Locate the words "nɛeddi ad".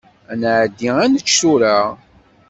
0.41-1.09